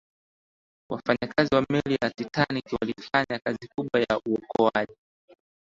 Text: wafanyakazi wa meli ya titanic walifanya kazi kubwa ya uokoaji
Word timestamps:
wafanyakazi 0.91 1.55
wa 1.55 1.61
meli 1.69 1.97
ya 2.01 2.09
titanic 2.09 2.65
walifanya 2.81 3.39
kazi 3.43 3.67
kubwa 3.75 3.99
ya 4.09 4.21
uokoaji 4.27 4.95